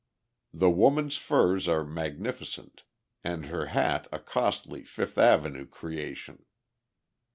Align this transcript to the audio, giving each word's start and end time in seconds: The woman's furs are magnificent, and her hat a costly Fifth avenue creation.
The 0.51 0.71
woman's 0.71 1.15
furs 1.17 1.67
are 1.67 1.83
magnificent, 1.85 2.85
and 3.23 3.45
her 3.45 3.67
hat 3.67 4.07
a 4.11 4.17
costly 4.17 4.83
Fifth 4.83 5.19
avenue 5.19 5.67
creation. 5.67 6.43